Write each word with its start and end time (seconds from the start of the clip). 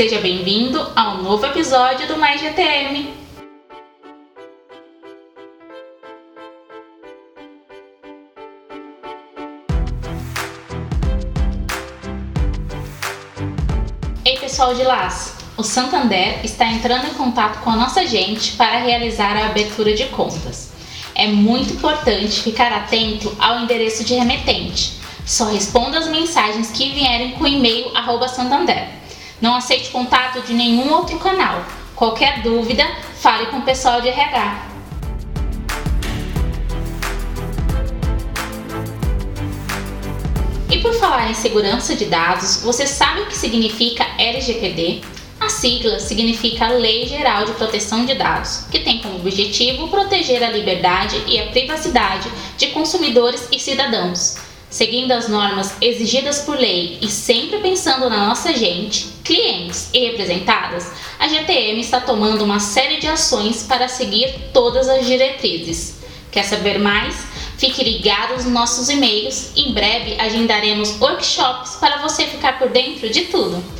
Seja 0.00 0.18
bem-vindo 0.18 0.80
a 0.96 1.10
um 1.10 1.22
novo 1.24 1.44
episódio 1.44 2.08
do 2.08 2.16
Mais 2.16 2.40
GTM. 2.40 3.12
Ei 14.24 14.38
pessoal 14.38 14.74
de 14.74 14.84
Las, 14.84 15.36
o 15.58 15.62
Santander 15.62 16.42
está 16.46 16.64
entrando 16.64 17.04
em 17.04 17.12
contato 17.12 17.62
com 17.62 17.68
a 17.68 17.76
nossa 17.76 18.06
gente 18.06 18.52
para 18.52 18.78
realizar 18.78 19.36
a 19.36 19.48
abertura 19.48 19.92
de 19.92 20.06
contas. 20.06 20.72
É 21.14 21.26
muito 21.26 21.74
importante 21.74 22.40
ficar 22.40 22.72
atento 22.72 23.36
ao 23.38 23.60
endereço 23.60 24.02
de 24.02 24.14
remetente. 24.14 24.94
Só 25.26 25.44
responda 25.44 25.98
as 25.98 26.08
mensagens 26.08 26.70
que 26.70 26.88
vierem 26.88 27.32
com 27.32 27.46
e-mail 27.46 27.90
Santander. 28.28 28.99
Não 29.40 29.54
aceite 29.54 29.88
contato 29.88 30.42
de 30.42 30.52
nenhum 30.52 30.92
outro 30.92 31.18
canal. 31.18 31.64
Qualquer 31.96 32.42
dúvida, 32.42 32.86
fale 33.20 33.46
com 33.46 33.58
o 33.58 33.62
pessoal 33.62 34.02
de 34.02 34.08
RH. 34.08 34.66
E 40.70 40.78
por 40.78 40.92
falar 40.94 41.30
em 41.30 41.34
segurança 41.34 41.96
de 41.96 42.04
dados, 42.04 42.62
você 42.62 42.86
sabe 42.86 43.22
o 43.22 43.26
que 43.26 43.36
significa 43.36 44.06
LGPD? 44.18 45.00
A 45.40 45.48
sigla 45.48 45.98
significa 45.98 46.68
Lei 46.68 47.08
Geral 47.08 47.46
de 47.46 47.52
Proteção 47.52 48.04
de 48.04 48.14
Dados, 48.14 48.66
que 48.70 48.80
tem 48.80 49.00
como 49.00 49.16
objetivo 49.16 49.88
proteger 49.88 50.44
a 50.44 50.50
liberdade 50.50 51.24
e 51.26 51.40
a 51.40 51.46
privacidade 51.46 52.30
de 52.58 52.66
consumidores 52.68 53.48
e 53.50 53.58
cidadãos. 53.58 54.49
Seguindo 54.70 55.10
as 55.10 55.28
normas 55.28 55.74
exigidas 55.80 56.42
por 56.42 56.56
lei 56.56 56.96
e 57.02 57.08
sempre 57.08 57.58
pensando 57.58 58.08
na 58.08 58.28
nossa 58.28 58.54
gente, 58.54 59.08
clientes 59.24 59.90
e 59.92 60.06
representadas, 60.06 60.92
a 61.18 61.26
GTM 61.26 61.80
está 61.80 62.00
tomando 62.00 62.44
uma 62.44 62.60
série 62.60 62.98
de 62.98 63.08
ações 63.08 63.64
para 63.64 63.88
seguir 63.88 64.32
todas 64.52 64.88
as 64.88 65.04
diretrizes. 65.04 65.98
Quer 66.30 66.44
saber 66.44 66.78
mais? 66.78 67.16
Fique 67.58 67.82
ligado 67.82 68.34
nos 68.34 68.46
nossos 68.46 68.88
e-mails. 68.88 69.50
Em 69.56 69.74
breve 69.74 70.14
agendaremos 70.20 71.00
workshops 71.00 71.74
para 71.80 71.96
você 71.98 72.24
ficar 72.26 72.56
por 72.56 72.68
dentro 72.68 73.10
de 73.10 73.22
tudo. 73.22 73.79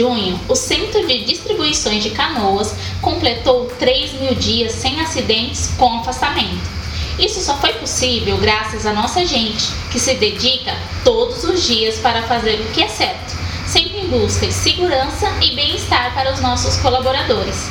Junho, 0.00 0.40
o 0.48 0.56
Centro 0.56 1.06
de 1.06 1.24
Distribuições 1.26 2.02
de 2.02 2.10
Canoas 2.10 2.74
completou 3.02 3.66
3 3.78 4.14
mil 4.14 4.34
dias 4.34 4.72
sem 4.72 4.98
acidentes 4.98 5.74
com 5.76 5.98
afastamento. 5.98 6.70
Isso 7.18 7.38
só 7.42 7.58
foi 7.58 7.74
possível 7.74 8.38
graças 8.38 8.86
à 8.86 8.94
nossa 8.94 9.26
gente, 9.26 9.70
que 9.92 10.00
se 10.00 10.14
dedica 10.14 10.74
todos 11.04 11.44
os 11.44 11.66
dias 11.66 11.98
para 11.98 12.22
fazer 12.22 12.60
o 12.60 12.72
que 12.72 12.82
é 12.82 12.88
certo, 12.88 13.36
sempre 13.66 14.00
em 14.00 14.08
busca 14.08 14.46
de 14.46 14.54
segurança 14.54 15.30
e 15.42 15.54
bem-estar 15.54 16.14
para 16.14 16.32
os 16.32 16.40
nossos 16.40 16.78
colaboradores. 16.78 17.68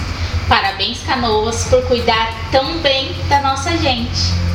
Parabéns, 0.48 1.02
Canoas, 1.02 1.64
por 1.64 1.82
cuidar 1.88 2.52
tão 2.52 2.78
bem 2.78 3.12
da 3.28 3.42
nossa 3.42 3.76
gente. 3.76 4.49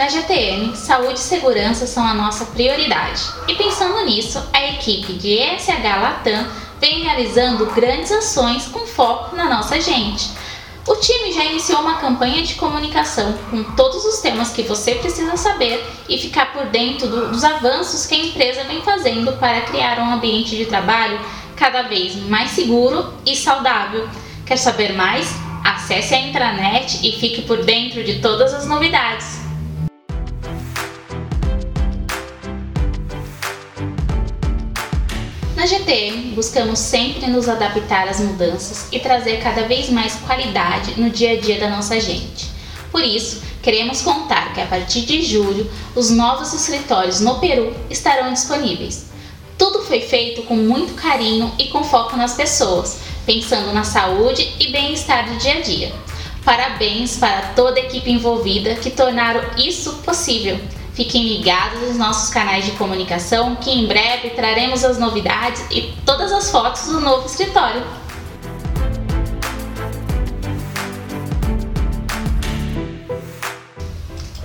Na 0.00 0.08
GTM, 0.08 0.74
saúde 0.74 1.18
e 1.18 1.22
segurança 1.22 1.86
são 1.86 2.02
a 2.02 2.14
nossa 2.14 2.46
prioridade. 2.46 3.22
E 3.46 3.54
pensando 3.54 4.02
nisso, 4.06 4.42
a 4.50 4.64
equipe 4.68 5.12
de 5.12 5.34
ESH 5.34 5.68
Latam 5.84 6.46
vem 6.80 7.02
realizando 7.02 7.66
grandes 7.66 8.10
ações 8.10 8.64
com 8.64 8.86
foco 8.86 9.36
na 9.36 9.44
nossa 9.44 9.78
gente. 9.78 10.30
O 10.88 10.96
time 10.96 11.34
já 11.34 11.44
iniciou 11.44 11.80
uma 11.80 11.96
campanha 11.96 12.42
de 12.42 12.54
comunicação 12.54 13.34
com 13.50 13.62
todos 13.74 14.02
os 14.06 14.20
temas 14.20 14.50
que 14.50 14.62
você 14.62 14.94
precisa 14.94 15.36
saber 15.36 15.86
e 16.08 16.16
ficar 16.16 16.54
por 16.54 16.64
dentro 16.68 17.06
do, 17.06 17.30
dos 17.30 17.44
avanços 17.44 18.06
que 18.06 18.14
a 18.14 18.24
empresa 18.24 18.64
vem 18.64 18.80
fazendo 18.80 19.34
para 19.34 19.60
criar 19.60 19.98
um 19.98 20.14
ambiente 20.14 20.56
de 20.56 20.64
trabalho 20.64 21.20
cada 21.56 21.82
vez 21.82 22.16
mais 22.26 22.52
seguro 22.52 23.12
e 23.26 23.36
saudável. 23.36 24.08
Quer 24.46 24.56
saber 24.56 24.94
mais? 24.94 25.30
Acesse 25.62 26.14
a 26.14 26.20
intranet 26.20 27.06
e 27.06 27.12
fique 27.20 27.42
por 27.42 27.62
dentro 27.66 28.02
de 28.02 28.18
todas 28.20 28.54
as 28.54 28.66
novidades. 28.66 29.39
Na 35.60 35.66
GTM, 35.66 36.30
buscamos 36.34 36.78
sempre 36.78 37.26
nos 37.26 37.46
adaptar 37.46 38.08
às 38.08 38.18
mudanças 38.18 38.88
e 38.90 38.98
trazer 38.98 39.42
cada 39.42 39.64
vez 39.64 39.90
mais 39.90 40.14
qualidade 40.14 40.98
no 40.98 41.10
dia 41.10 41.32
a 41.32 41.36
dia 41.38 41.60
da 41.60 41.68
nossa 41.68 42.00
gente. 42.00 42.50
Por 42.90 43.04
isso, 43.04 43.42
queremos 43.62 44.00
contar 44.00 44.54
que 44.54 44.60
a 44.62 44.64
partir 44.64 45.02
de 45.02 45.22
julho, 45.22 45.70
os 45.94 46.08
novos 46.08 46.54
escritórios 46.54 47.20
no 47.20 47.38
Peru 47.40 47.76
estarão 47.90 48.32
disponíveis. 48.32 49.10
Tudo 49.58 49.82
foi 49.82 50.00
feito 50.00 50.44
com 50.44 50.56
muito 50.56 50.94
carinho 50.94 51.52
e 51.58 51.66
com 51.66 51.84
foco 51.84 52.16
nas 52.16 52.32
pessoas, 52.32 53.00
pensando 53.26 53.70
na 53.74 53.84
saúde 53.84 54.54
e 54.58 54.72
bem-estar 54.72 55.28
do 55.28 55.36
dia 55.36 55.58
a 55.58 55.60
dia. 55.60 55.92
Parabéns 56.42 57.18
para 57.18 57.52
toda 57.54 57.78
a 57.78 57.82
equipe 57.82 58.10
envolvida 58.10 58.76
que 58.76 58.88
tornaram 58.88 59.42
isso 59.58 59.92
possível. 59.96 60.58
Fiquem 61.00 61.26
ligados 61.28 61.80
nos 61.80 61.96
nossos 61.96 62.28
canais 62.28 62.66
de 62.66 62.72
comunicação 62.72 63.56
que 63.56 63.70
em 63.70 63.86
breve 63.86 64.28
traremos 64.36 64.84
as 64.84 64.98
novidades 64.98 65.64
e 65.70 65.94
todas 66.04 66.30
as 66.30 66.50
fotos 66.50 66.88
do 66.88 67.00
novo 67.00 67.24
escritório. 67.24 67.82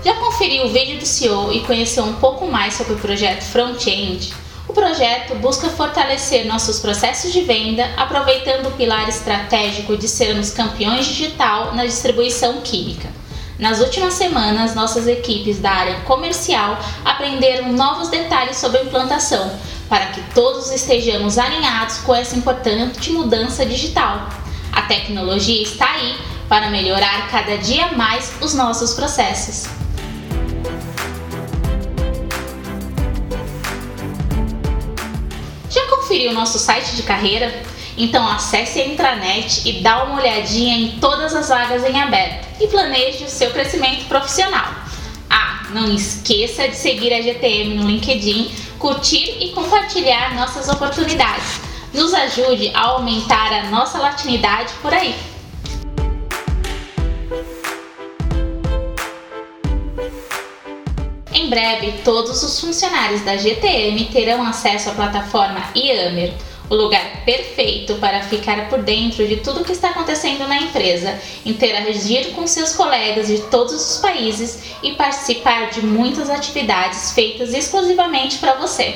Já 0.01 0.13
conferiu 0.13 0.67
o 0.67 0.69
vídeo 0.69 0.97
do 0.97 1.05
CEO 1.05 1.51
e 1.51 1.59
conheceu 1.65 2.05
um 2.05 2.13
pouco 2.13 2.47
mais 2.47 2.75
sobre 2.75 2.94
o 2.94 2.99
projeto 2.99 3.44
Front-End? 3.44 4.33
O 4.69 4.71
projeto 4.71 5.35
busca 5.35 5.67
fortalecer 5.67 6.47
nossos 6.47 6.79
processos 6.79 7.33
de 7.33 7.41
venda, 7.41 7.94
aproveitando 7.97 8.67
o 8.67 8.71
pilar 8.71 9.09
estratégico 9.09 9.97
de 9.97 10.07
sermos 10.07 10.51
campeões 10.51 11.05
digital 11.05 11.75
na 11.75 11.85
distribuição 11.85 12.61
química. 12.61 13.14
Nas 13.57 13.79
últimas 13.79 14.16
semanas, 14.16 14.75
nossas 14.75 15.07
equipes 15.07 15.59
da 15.59 15.71
área 15.71 16.01
comercial 16.01 16.77
aprenderam 17.05 17.71
novos 17.71 18.09
detalhes 18.09 18.57
sobre 18.57 18.79
a 18.79 18.83
implantação, 18.83 19.49
para 19.88 20.07
que 20.07 20.21
todos 20.33 20.71
estejamos 20.71 21.38
alinhados 21.38 21.99
com 21.99 22.13
essa 22.13 22.35
importante 22.35 23.11
mudança 23.11 23.65
digital. 23.65 24.27
A 24.73 24.81
tecnologia 24.81 25.63
está 25.63 25.89
aí 25.89 26.17
para 26.49 26.69
melhorar 26.69 27.29
cada 27.29 27.57
dia 27.57 27.94
mais 27.94 28.33
os 28.41 28.53
nossos 28.53 28.94
processos. 28.94 29.69
Já 35.69 35.88
conferiu 35.88 36.33
nosso 36.33 36.59
site 36.59 36.94
de 36.97 37.03
carreira? 37.03 37.53
Então 37.97 38.28
acesse 38.28 38.81
a 38.81 38.88
intranet 38.88 39.61
e 39.66 39.81
dá 39.81 40.03
uma 40.03 40.19
olhadinha 40.19 40.75
em 40.75 41.00
todas 41.00 41.33
as 41.33 41.47
vagas 41.47 41.83
em 41.85 42.00
aberto 42.00 42.45
e 42.61 42.67
planeje 42.67 43.23
o 43.23 43.29
seu 43.29 43.51
crescimento 43.51 44.06
profissional. 44.06 44.73
Ah, 45.29 45.67
não 45.72 45.94
esqueça 45.94 46.67
de 46.67 46.75
seguir 46.75 47.13
a 47.13 47.22
GTM 47.22 47.75
no 47.75 47.88
LinkedIn, 47.88 48.51
curtir 48.78 49.38
e 49.39 49.51
compartilhar 49.51 50.35
nossas 50.35 50.67
oportunidades. 50.67 51.61
Nos 51.94 52.13
ajude 52.13 52.72
a 52.73 52.81
aumentar 52.81 53.53
a 53.53 53.69
nossa 53.69 53.97
latinidade 53.97 54.73
por 54.81 54.94
aí. 54.94 55.16
Em 61.33 61.50
breve, 61.50 61.94
todos 62.03 62.44
os 62.44 62.59
funcionários 62.59 63.22
da 63.22 63.38
GTM 63.38 64.06
terão 64.06 64.45
acesso 64.45 64.89
à 64.89 64.94
plataforma 64.94 65.63
Yammer 65.75 66.33
o 66.69 66.75
lugar 66.75 67.23
perfeito 67.25 67.95
para 67.95 68.21
ficar 68.21 68.69
por 68.69 68.81
dentro 68.81 69.27
de 69.27 69.37
tudo 69.37 69.61
o 69.61 69.63
que 69.63 69.71
está 69.71 69.89
acontecendo 69.89 70.47
na 70.47 70.57
empresa, 70.57 71.19
interagir 71.45 72.31
com 72.31 72.47
seus 72.47 72.73
colegas 72.73 73.27
de 73.27 73.39
todos 73.44 73.73
os 73.73 73.97
países 74.00 74.75
e 74.81 74.94
participar 74.94 75.69
de 75.69 75.85
muitas 75.85 76.29
atividades 76.29 77.12
feitas 77.12 77.53
exclusivamente 77.53 78.38
para 78.39 78.56
você. 78.56 78.95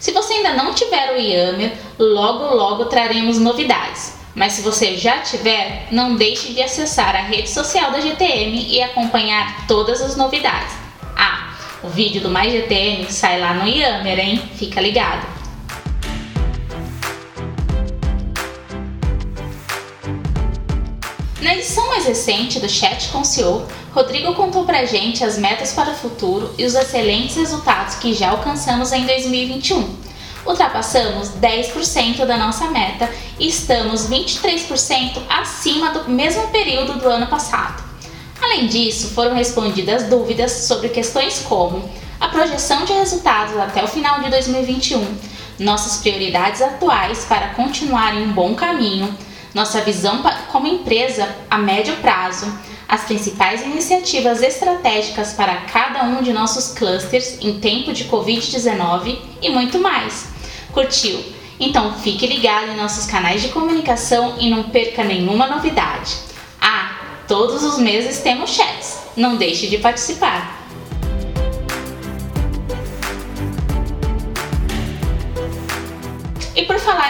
Se 0.00 0.12
você 0.12 0.34
ainda 0.34 0.54
não 0.54 0.74
tiver 0.74 1.14
o 1.14 1.20
Yammer, 1.20 1.72
logo 1.98 2.54
logo 2.54 2.86
traremos 2.86 3.38
novidades. 3.38 4.14
Mas 4.34 4.54
se 4.54 4.62
você 4.62 4.96
já 4.96 5.18
tiver, 5.18 5.86
não 5.92 6.16
deixe 6.16 6.52
de 6.52 6.60
acessar 6.60 7.14
a 7.14 7.20
rede 7.20 7.48
social 7.48 7.92
da 7.92 8.00
GTM 8.00 8.66
e 8.68 8.82
acompanhar 8.82 9.66
todas 9.68 10.02
as 10.02 10.16
novidades. 10.16 10.74
Ah, 11.16 11.54
o 11.82 11.88
vídeo 11.88 12.20
do 12.20 12.28
Mais 12.28 12.52
GTM 12.52 13.10
sai 13.10 13.40
lá 13.40 13.54
no 13.54 13.68
Yammer, 13.68 14.18
hein? 14.18 14.42
Fica 14.56 14.80
ligado! 14.80 15.33
Na 21.44 21.54
edição 21.54 21.86
mais 21.88 22.06
recente 22.06 22.58
do 22.58 22.70
Chat 22.70 23.08
com 23.08 23.20
o 23.20 23.24
CEO, 23.24 23.66
Rodrigo 23.92 24.32
contou 24.32 24.64
pra 24.64 24.86
gente 24.86 25.22
as 25.22 25.36
metas 25.36 25.74
para 25.74 25.90
o 25.90 25.94
futuro 25.94 26.54
e 26.56 26.64
os 26.64 26.74
excelentes 26.74 27.36
resultados 27.36 27.96
que 27.96 28.14
já 28.14 28.30
alcançamos 28.30 28.90
em 28.92 29.04
2021. 29.04 29.94
Ultrapassamos 30.46 31.32
10% 31.32 32.24
da 32.24 32.38
nossa 32.38 32.68
meta 32.68 33.10
e 33.38 33.46
estamos 33.46 34.08
23% 34.08 35.20
acima 35.28 35.90
do 35.90 36.08
mesmo 36.08 36.48
período 36.48 36.98
do 36.98 37.06
ano 37.10 37.26
passado. 37.26 37.84
Além 38.40 38.66
disso, 38.66 39.08
foram 39.08 39.34
respondidas 39.34 40.04
dúvidas 40.04 40.50
sobre 40.50 40.88
questões 40.88 41.40
como 41.40 41.86
a 42.18 42.28
projeção 42.28 42.86
de 42.86 42.94
resultados 42.94 43.54
até 43.58 43.84
o 43.84 43.88
final 43.88 44.22
de 44.22 44.30
2021, 44.30 45.06
nossas 45.58 46.00
prioridades 46.00 46.62
atuais 46.62 47.26
para 47.26 47.48
continuar 47.48 48.16
em 48.16 48.28
um 48.28 48.32
bom 48.32 48.54
caminho, 48.54 49.14
nossa 49.54 49.80
visão 49.82 50.20
como 50.50 50.66
empresa 50.66 51.28
a 51.48 51.56
médio 51.56 51.96
prazo, 51.98 52.52
as 52.88 53.04
principais 53.04 53.62
iniciativas 53.62 54.42
estratégicas 54.42 55.32
para 55.32 55.54
cada 55.62 56.02
um 56.02 56.22
de 56.22 56.32
nossos 56.32 56.74
clusters 56.74 57.38
em 57.40 57.60
tempo 57.60 57.92
de 57.92 58.04
Covid-19 58.04 59.16
e 59.40 59.48
muito 59.50 59.78
mais. 59.78 60.26
Curtiu? 60.72 61.24
Então 61.58 61.94
fique 61.94 62.26
ligado 62.26 62.72
em 62.72 62.76
nossos 62.76 63.06
canais 63.06 63.40
de 63.40 63.48
comunicação 63.48 64.36
e 64.40 64.50
não 64.50 64.64
perca 64.64 65.04
nenhuma 65.04 65.46
novidade. 65.46 66.16
Ah, 66.60 67.20
todos 67.28 67.62
os 67.62 67.78
meses 67.78 68.20
temos 68.20 68.50
chats, 68.50 68.98
não 69.16 69.36
deixe 69.36 69.68
de 69.68 69.78
participar. 69.78 70.53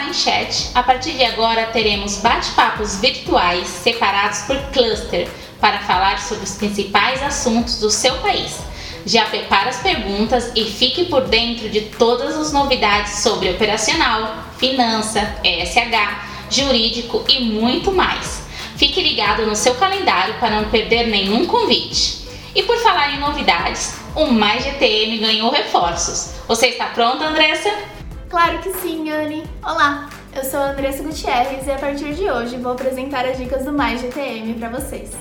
Falar 0.05 0.09
em 0.09 0.13
chat, 0.13 0.71
a 0.75 0.83
partir 0.83 1.13
de 1.13 1.25
agora 1.25 1.67
teremos 1.67 2.19
bate-papos 2.19 3.01
virtuais 3.01 3.67
separados 3.67 4.41
por 4.41 4.57
cluster 4.73 5.29
para 5.61 5.79
falar 5.81 6.19
sobre 6.19 6.45
os 6.45 6.55
principais 6.55 7.23
assuntos 7.23 7.79
do 7.79 7.91
seu 7.91 8.15
país. 8.19 8.59
Já 9.07 9.27
prepare 9.27 9.71
as 9.71 9.79
perguntas 9.79 10.51
e 10.55 10.65
fique 10.65 11.07
por 11.07 11.23
dentro 11.23 11.69
de 11.69 11.83
todas 11.83 12.37
as 12.37 12.53
novidades 12.53 13.21
sobre 13.21 13.51
operacional, 13.51 14.45
finança, 14.59 15.37
ESH, 15.45 16.51
jurídico 16.51 17.25
e 17.29 17.41
muito 17.41 17.93
mais. 17.93 18.43
Fique 18.77 19.03
ligado 19.03 19.47
no 19.47 19.57
seu 19.57 19.75
calendário 19.77 20.35
para 20.41 20.51
não 20.51 20.71
perder 20.71 21.07
nenhum 21.07 21.47
convite. 21.47 22.25
E 22.55 22.63
por 22.63 22.77
falar 22.79 23.15
em 23.15 23.19
novidades, 23.19 23.95
o 24.15 24.27
Mais 24.27 24.65
GTM 24.65 25.19
ganhou 25.19 25.51
reforços. 25.51 26.35
Você 26.47 26.69
está 26.69 26.87
pronta, 26.87 27.25
Andressa? 27.25 27.71
Claro 28.29 28.59
que 28.61 28.73
sim, 28.75 29.11
Anne! 29.11 29.45
Olá, 29.63 30.09
eu 30.35 30.45
sou 30.45 30.59
a 30.59 30.71
Andressa 30.71 31.03
Gutierrez 31.03 31.67
e 31.67 31.71
a 31.71 31.79
partir 31.79 32.15
de 32.15 32.31
hoje 32.31 32.57
vou 32.57 32.73
apresentar 32.73 33.25
as 33.27 33.37
dicas 33.37 33.65
do 33.65 33.73
Mais 33.73 34.01
GTM 34.01 34.55
para 34.55 34.71
vocês. 34.71 35.13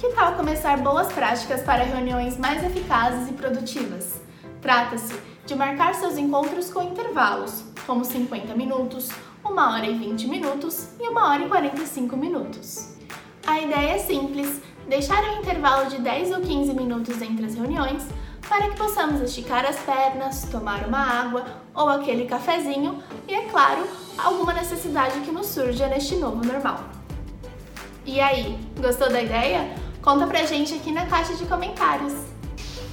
Que 0.00 0.08
tal 0.10 0.34
começar 0.34 0.78
boas 0.78 1.12
práticas 1.12 1.62
para 1.62 1.84
reuniões 1.84 2.38
mais 2.38 2.64
eficazes 2.64 3.28
e 3.28 3.32
produtivas? 3.34 4.20
Trata-se 4.60 5.14
de 5.44 5.54
marcar 5.54 5.94
seus 5.94 6.16
encontros 6.16 6.70
com 6.72 6.82
intervalos, 6.82 7.62
como 7.86 8.04
50 8.04 8.54
minutos, 8.54 9.10
1 9.44 9.54
hora 9.54 9.86
e 9.86 9.94
20 9.96 10.26
minutos 10.26 10.88
e 10.98 11.08
1 11.08 11.16
hora 11.16 11.42
e 11.44 11.48
45 11.48 12.16
minutos. 12.16 12.96
A 13.46 13.60
ideia 13.60 13.92
é 13.92 13.98
simples: 13.98 14.60
deixar 14.88 15.22
um 15.22 15.38
intervalo 15.38 15.88
de 15.88 16.00
10 16.00 16.32
ou 16.32 16.40
15 16.40 16.74
minutos 16.74 17.22
entre 17.22 17.46
as 17.46 17.54
reuniões 17.54 18.02
para 18.48 18.68
que 18.68 18.76
possamos 18.76 19.20
esticar 19.20 19.64
as 19.64 19.76
pernas, 19.76 20.48
tomar 20.50 20.86
uma 20.86 20.98
água 20.98 21.44
ou 21.74 21.88
aquele 21.88 22.26
cafezinho 22.26 23.02
e, 23.28 23.34
é 23.34 23.42
claro, 23.42 23.86
alguma 24.16 24.52
necessidade 24.52 25.20
que 25.20 25.32
nos 25.32 25.46
surja 25.46 25.88
neste 25.88 26.16
novo 26.16 26.44
normal. 26.44 26.80
E 28.04 28.20
aí, 28.20 28.56
gostou 28.80 29.10
da 29.10 29.20
ideia? 29.20 29.68
Conta 30.00 30.26
pra 30.26 30.44
gente 30.44 30.74
aqui 30.74 30.92
na 30.92 31.06
caixa 31.06 31.34
de 31.34 31.44
comentários. 31.46 32.12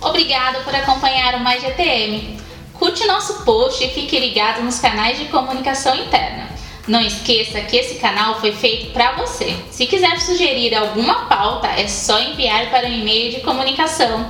Obrigado 0.02 0.64
por 0.64 0.74
acompanhar 0.76 1.36
o 1.36 1.40
Mais 1.40 1.62
GTM. 1.62 2.40
Curte 2.74 3.06
nosso 3.06 3.44
post 3.46 3.84
e 3.84 3.90
fique 3.92 4.20
ligado 4.20 4.62
nos 4.64 4.80
canais 4.80 5.20
de 5.20 5.26
comunicação 5.26 5.96
interna. 5.96 6.50
Não 6.88 7.00
esqueça 7.00 7.62
que 7.62 7.78
esse 7.78 8.00
canal 8.00 8.42
foi 8.42 8.52
feito 8.52 8.92
para 8.92 9.14
você. 9.14 9.56
Se 9.72 9.86
quiser 9.86 10.20
sugerir 10.20 10.76
alguma 10.76 11.28
pauta, 11.28 11.68
é 11.68 11.88
só 11.88 12.20
enviar 12.20 12.70
para 12.70 12.88
o 12.88 12.92
e-mail 12.92 13.32
de 13.32 13.40
comunicação 13.42 14.30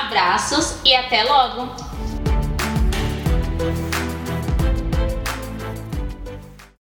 Abraços 0.00 0.76
e 0.84 0.94
até 0.94 1.22
logo! 1.22 1.91